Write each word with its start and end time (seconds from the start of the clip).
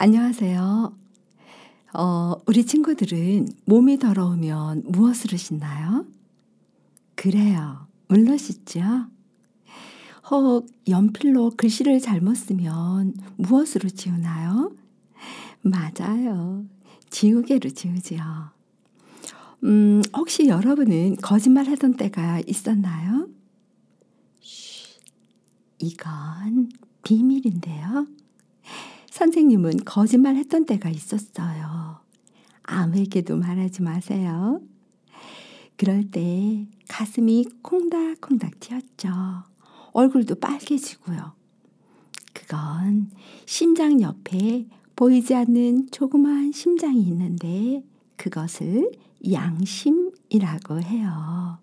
안녕하세요. 0.00 0.96
어, 1.94 2.34
우리 2.46 2.64
친구들은 2.64 3.48
몸이 3.64 3.98
더러우면 3.98 4.84
무엇으로 4.86 5.36
씻나요? 5.36 6.06
그래요. 7.16 7.88
물로 8.06 8.36
씻죠. 8.36 8.80
혹 10.30 10.68
연필로 10.88 11.50
글씨를 11.56 11.98
잘못 11.98 12.36
쓰면 12.36 13.14
무엇으로 13.38 13.88
지우나요? 13.88 14.70
맞아요. 15.62 16.64
지우개로 17.10 17.70
지우지요. 17.70 18.22
음, 19.64 20.00
혹시 20.16 20.46
여러분은 20.46 21.16
거짓말 21.16 21.66
하던 21.66 21.94
때가 21.94 22.40
있었나요? 22.46 23.28
쉬, 24.38 25.00
이건 25.80 26.68
비밀인데요. 27.02 28.06
선생님은 29.18 29.78
거짓말 29.84 30.36
했던 30.36 30.64
때가 30.64 30.90
있었어요. 30.90 31.98
아무에게도 32.62 33.36
말하지 33.36 33.82
마세요. 33.82 34.60
그럴 35.76 36.08
때 36.08 36.68
가슴이 36.86 37.46
콩닥콩닥 37.62 38.60
튀었죠. 38.60 39.08
얼굴도 39.92 40.36
빨개지고요. 40.36 41.32
그건 42.32 43.10
심장 43.44 44.00
옆에 44.00 44.68
보이지 44.94 45.34
않는 45.34 45.88
조그만 45.90 46.52
심장이 46.52 47.00
있는데 47.02 47.82
그것을 48.14 48.92
양심이라고 49.28 50.80
해요. 50.80 51.58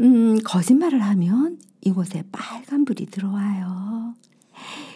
음, 0.00 0.40
거짓말을 0.42 1.00
하면 1.00 1.60
이곳에 1.80 2.24
빨간불이 2.32 3.06
들어와요. 3.06 4.14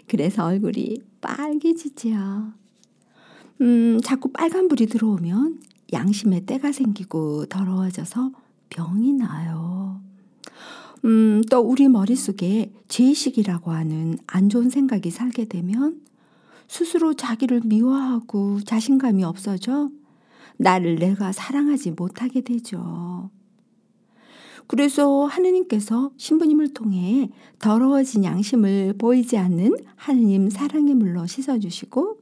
그래서 0.09 0.47
얼굴이 0.47 1.03
빨개지지요. 1.21 2.53
음, 3.61 4.01
자꾸 4.03 4.31
빨간불이 4.33 4.87
들어오면 4.87 5.61
양심에 5.93 6.45
때가 6.45 6.73
생기고 6.73 7.47
더러워져서 7.47 8.31
병이 8.71 9.15
나요. 9.15 10.01
음, 11.05 11.43
또 11.51 11.61
우리 11.61 11.89
머릿속에 11.89 12.73
죄의식이라고 12.89 13.71
하는 13.71 14.19
안 14.27 14.49
좋은 14.49 14.71
생각이 14.71 15.11
살게 15.11 15.47
되면 15.47 16.01
스스로 16.67 17.15
자기를 17.15 17.63
미워하고 17.65 18.61
자신감이 18.61 19.25
없어져 19.25 19.91
나를 20.59 20.97
내가 20.97 21.33
사랑하지 21.33 21.93
못하게 21.93 22.43
되죠. 22.43 23.31
그래서 24.69 25.25
하느님께서 25.25 26.13
신부님을 26.19 26.75
통해 26.75 27.31
더러워진 27.59 28.23
양심을 28.23 28.95
보이지 28.99 29.39
않는 29.39 29.75
하느님 29.97 30.51
사랑의 30.51 30.95
물로 30.95 31.27
씻어주시고 31.27 32.19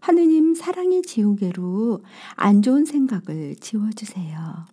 하느님 0.00 0.54
사랑의 0.54 1.02
지우개로 1.02 2.00
안 2.34 2.62
좋은 2.62 2.86
생각을 2.86 3.56
지워주세요. 3.60 4.66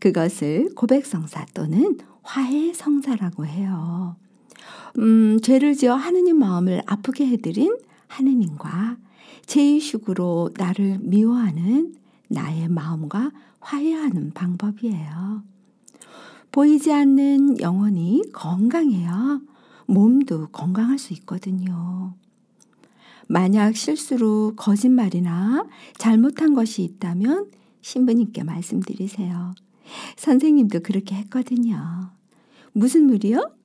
그것을 0.00 0.74
고백성사 0.76 1.46
또는 1.54 1.98
화해성사라고 2.22 3.46
해요. 3.46 4.16
음, 4.98 5.40
죄를 5.42 5.74
지어 5.74 5.94
하느님 5.94 6.38
마음을 6.38 6.82
아프게 6.86 7.26
해드린 7.26 7.76
하느님과 8.06 8.98
제의식으로 9.46 10.50
나를 10.58 10.98
미워하는 11.00 11.94
나의 12.28 12.68
마음과 12.68 13.32
화해하는 13.60 14.32
방법이에요. 14.34 15.51
보이지 16.52 16.92
않는 16.92 17.60
영혼이 17.60 18.24
건강해야 18.32 19.40
몸도 19.86 20.48
건강할 20.48 20.98
수 20.98 21.14
있거든요. 21.14 22.14
만약 23.26 23.74
실수로 23.74 24.52
거짓말이나 24.56 25.64
잘못한 25.96 26.52
것이 26.52 26.82
있다면 26.82 27.50
신부님께 27.80 28.44
말씀드리세요. 28.44 29.54
선생님도 30.16 30.80
그렇게 30.80 31.14
했거든요. 31.16 32.10
무슨 32.72 33.06
물이요? 33.06 33.61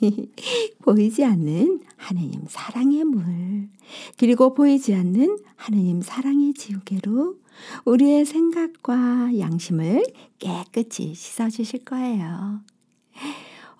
보이지 0.82 1.24
않는 1.24 1.80
하느님 1.96 2.42
사랑의 2.48 3.04
물, 3.04 3.68
그리고 4.16 4.54
보이지 4.54 4.94
않는 4.94 5.38
하느님 5.56 6.00
사랑의 6.02 6.54
지우개로 6.54 7.36
우리의 7.84 8.24
생각과 8.24 9.38
양심을 9.38 10.04
깨끗이 10.38 11.14
씻어주실 11.14 11.84
거예요. 11.84 12.60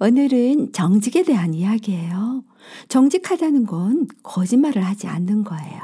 오늘은 0.00 0.72
정직에 0.72 1.22
대한 1.22 1.54
이야기예요. 1.54 2.44
정직하다는 2.88 3.66
건 3.66 4.06
거짓말을 4.22 4.84
하지 4.84 5.06
않는 5.06 5.44
거예요. 5.44 5.80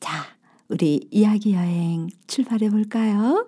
자, 0.00 0.24
우리 0.68 1.08
이야기 1.10 1.54
여행 1.54 2.08
출발해 2.26 2.70
볼까요? 2.70 3.46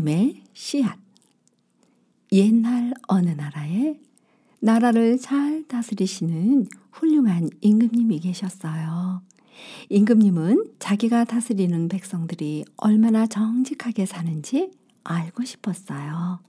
임금님의 0.00 0.42
씨앗. 0.54 0.98
옛날 2.32 2.92
어느 3.06 3.30
나라에 3.30 3.98
나라를 4.60 5.18
잘 5.18 5.64
다스리시는 5.68 6.66
훌륭한 6.92 7.50
임금님이 7.60 8.20
계셨어요. 8.20 9.22
임금님은 9.88 10.72
자기가 10.78 11.24
다스리는 11.24 11.88
백성들이 11.88 12.64
얼마나 12.76 13.26
정직하게 13.26 14.06
사는지 14.06 14.70
알고 15.04 15.44
싶었어요. 15.44 16.40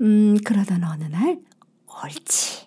음, 0.00 0.36
그러던 0.44 0.84
어느 0.84 1.04
날, 1.04 1.40
옳지. 2.04 2.66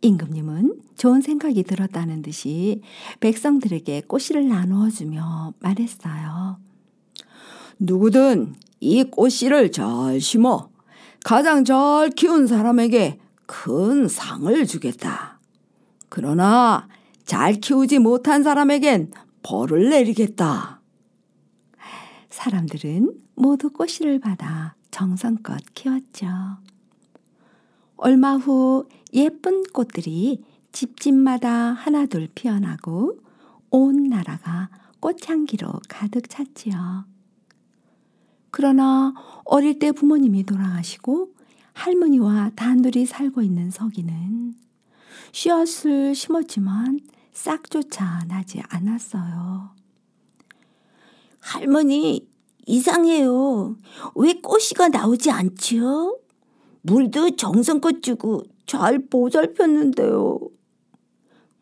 임금님은 0.00 0.80
좋은 0.96 1.20
생각이 1.20 1.62
들었다는 1.64 2.22
듯이 2.22 2.82
백성들에게 3.20 4.02
꽃씨를 4.02 4.48
나누어 4.48 4.90
주며 4.90 5.54
말했어요. 5.60 6.67
누구든 7.78 8.54
이 8.80 9.04
꽃씨를 9.04 9.72
잘 9.72 10.20
심어 10.20 10.68
가장 11.24 11.64
잘 11.64 12.10
키운 12.10 12.46
사람에게 12.46 13.18
큰 13.46 14.08
상을 14.08 14.66
주겠다. 14.66 15.40
그러나 16.08 16.88
잘 17.24 17.54
키우지 17.54 17.98
못한 17.98 18.42
사람에겐 18.42 19.10
벌을 19.42 19.90
내리겠다. 19.90 20.80
사람들은 22.30 23.12
모두 23.34 23.70
꽃씨를 23.70 24.20
받아 24.20 24.74
정성껏 24.90 25.58
키웠죠. 25.74 26.26
얼마 27.96 28.36
후 28.36 28.86
예쁜 29.12 29.64
꽃들이 29.72 30.44
집집마다 30.72 31.72
하나둘 31.72 32.28
피어나고 32.34 33.18
온 33.70 34.04
나라가 34.04 34.68
꽃향기로 35.00 35.80
가득 35.88 36.28
찼지요. 36.28 37.04
그러나 38.50 39.14
어릴 39.44 39.78
때 39.78 39.92
부모님이 39.92 40.44
돌아가시고 40.44 41.34
할머니와 41.74 42.50
단둘이 42.56 43.06
살고 43.06 43.42
있는 43.42 43.70
서기는 43.70 44.54
씨앗을 45.32 46.14
심었지만 46.14 47.00
싹조차 47.32 48.24
나지 48.26 48.60
않았어요. 48.68 49.70
할머니, 51.40 52.28
이상해요. 52.66 53.76
왜 54.16 54.34
꽃이가 54.34 54.88
나오지 54.88 55.30
않지요? 55.30 56.18
물도 56.82 57.36
정성껏 57.36 58.02
주고 58.02 58.42
잘 58.66 58.98
보살폈는데요. 59.06 60.38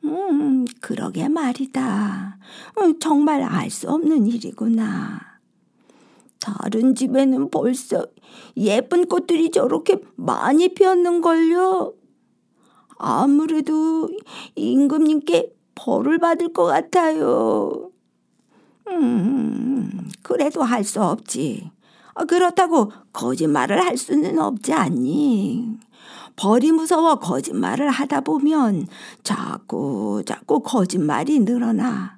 음, 0.05 0.65
그러게 0.81 1.29
말이다. 1.29 2.39
음, 2.81 2.99
정말 2.99 3.43
알 3.43 3.71
수 3.71 3.89
없는 3.91 4.27
일이구나. 4.27 5.21
다른 6.41 6.95
집에는 6.95 7.51
벌써 7.51 8.07
예쁜 8.57 9.07
꽃들이 9.07 9.51
저렇게 9.51 10.01
많이 10.17 10.69
피었는걸요. 10.75 11.95
아무래도 12.99 14.09
임금님께 14.55 15.53
벌을 15.75 16.19
받을 16.19 16.53
것 16.53 16.65
같아요. 16.65 17.91
음, 18.89 20.09
그래 20.23 20.47
해도 20.47 20.63
할 20.63 20.85
수 20.85 21.03
없지. 21.03 21.71
아, 22.15 22.25
그렇다고 22.25 22.93
거짓말을 23.13 23.85
할 23.85 23.97
수는 23.97 24.39
없지 24.39 24.73
않니? 24.73 25.79
벌이 26.37 26.73
무서워 26.73 27.17
거짓말을 27.17 27.91
하다 27.91 28.21
보면 28.23 28.87
자꾸 29.23 30.23
자꾸 30.27 30.61
거짓말이 30.61 31.41
늘어나. 31.41 32.16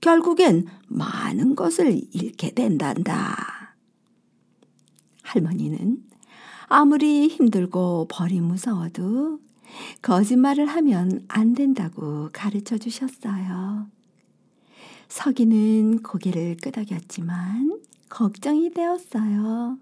결국엔 0.00 0.66
많은 0.88 1.54
것을 1.54 2.00
잃게 2.12 2.52
된단다. 2.52 3.74
할머니는 5.22 6.02
아무리 6.68 7.28
힘들고 7.28 8.06
벌이 8.08 8.40
무서워도 8.40 9.40
거짓말을 10.02 10.66
하면 10.66 11.24
안 11.28 11.54
된다고 11.54 12.30
가르쳐 12.32 12.78
주셨어요. 12.78 13.88
서기는 15.08 16.02
고개를 16.02 16.56
끄덕였지만 16.62 17.80
걱정이 18.08 18.70
되었어요. 18.70 19.78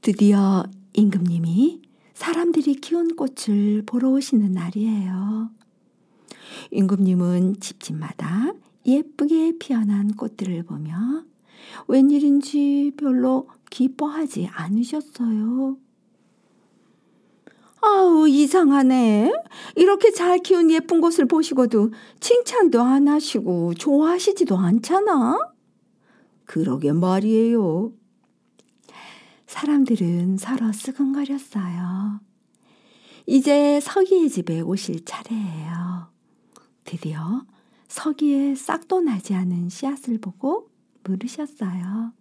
드디어 0.00 0.64
임금님이 0.92 1.82
사람들이 2.14 2.76
키운 2.76 3.16
꽃을 3.16 3.84
보러 3.86 4.10
오시는 4.10 4.52
날이에요. 4.52 5.50
임금님은 6.70 7.60
집집마다 7.60 8.52
예쁘게 8.86 9.58
피어난 9.58 10.12
꽃들을 10.14 10.62
보며 10.64 11.24
웬일인지 11.86 12.92
별로 12.96 13.48
기뻐하지 13.70 14.48
않으셨어요. 14.52 15.76
아우, 17.80 18.28
이상하네. 18.28 19.32
이렇게 19.76 20.10
잘 20.10 20.38
키운 20.38 20.70
예쁜 20.70 21.00
꽃을 21.00 21.26
보시고도 21.28 21.92
칭찬도 22.20 22.82
안 22.82 23.08
하시고 23.08 23.74
좋아하시지도 23.74 24.56
않잖아? 24.56 25.38
그러게 26.44 26.92
말이에요. 26.92 27.92
사람들은 29.46 30.38
서로 30.38 30.72
쓰근거렸어요. 30.72 32.20
이제 33.26 33.78
서기의 33.80 34.30
집에 34.30 34.60
오실 34.60 35.04
차례예요. 35.04 35.77
드디어 36.88 37.44
서기에 37.88 38.54
싹도 38.54 39.02
나지 39.02 39.34
않은 39.34 39.68
씨앗을 39.68 40.18
보고 40.18 40.70
물으셨어요. 41.04 42.14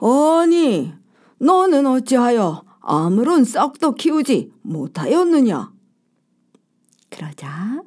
아니, 0.00 0.92
너는 1.38 1.84
어찌하여 1.84 2.64
아무런 2.78 3.42
싹도 3.42 3.94
키우지 3.94 4.52
못하였느냐? 4.62 5.72
그러자 7.10 7.82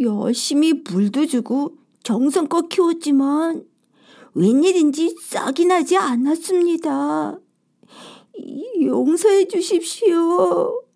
열심히 0.00 0.72
물도 0.72 1.26
주고 1.26 1.76
정성껏 2.02 2.68
키웠지만 2.68 3.64
웬일인지 4.34 5.14
싹이 5.20 5.64
나지 5.66 5.96
않았습니다. 5.96 7.38
용서해 8.82 9.46
주십시오. 9.46 10.87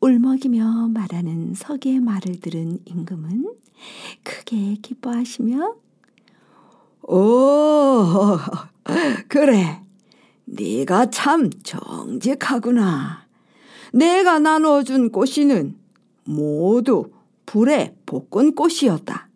울먹이며 0.00 0.88
말하는 0.88 1.54
서기의 1.54 2.00
말을 2.00 2.40
들은 2.40 2.78
임금은 2.84 3.52
크게 4.22 4.76
기뻐하시며 4.82 5.74
오, 7.02 8.36
그래. 9.28 9.82
네가 10.44 11.10
참 11.10 11.50
정직하구나. 11.62 13.26
내가 13.92 14.38
나눠준 14.38 15.10
꽃이는 15.10 15.76
모두 16.24 17.10
불에 17.46 17.96
볶은 18.06 18.54
꽃이었다. 18.54 19.28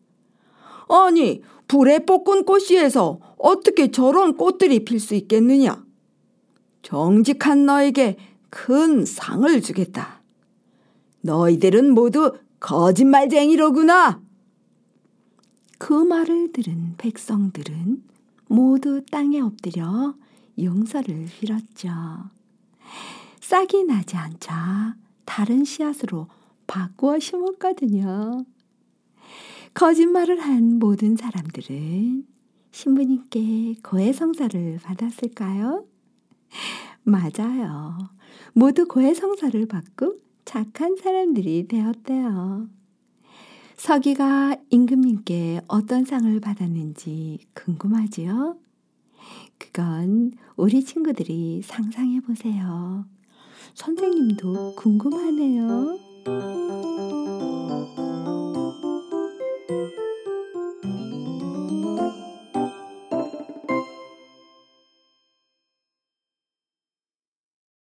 아니, 0.88 1.42
불에 1.66 2.00
볶은 2.00 2.44
꽃이에서 2.44 3.20
어떻게 3.38 3.90
저런 3.90 4.36
꽃들이 4.36 4.84
필 4.84 5.00
수 5.00 5.14
있겠느냐? 5.14 5.82
정직한 6.82 7.64
너에게 7.64 8.16
큰 8.50 9.06
상을 9.06 9.60
주겠다. 9.62 10.21
너희들은 11.22 11.94
모두 11.94 12.32
거짓말쟁이로구나. 12.60 14.20
그 15.78 15.92
말을 15.92 16.52
들은 16.52 16.94
백성들은 16.98 18.02
모두 18.46 19.04
땅에 19.10 19.40
엎드려 19.40 20.14
용서를 20.62 21.26
빌었죠. 21.26 21.90
싹이 23.40 23.84
나지 23.84 24.16
않자 24.16 24.96
다른 25.24 25.64
씨앗으로 25.64 26.28
바꾸어 26.66 27.18
심었거든요. 27.18 28.44
거짓말을 29.74 30.40
한 30.40 30.78
모든 30.78 31.16
사람들은 31.16 32.26
신부님께 32.70 33.76
고해성사를 33.82 34.78
받았을까요? 34.82 35.86
맞아요. 37.02 37.98
모두 38.52 38.86
고해성사를 38.86 39.66
받고 39.66 40.20
착한 40.44 40.96
사람들이 40.96 41.68
되었대요. 41.68 42.68
서기가 43.76 44.56
임금님께 44.70 45.62
어떤 45.66 46.04
상을 46.04 46.38
받았는지 46.40 47.38
궁금하지요? 47.54 48.56
그건 49.58 50.32
우리 50.56 50.84
친구들이 50.84 51.62
상상해 51.64 52.20
보세요. 52.20 53.06
선생님도 53.74 54.74
궁금하네요. 54.76 55.98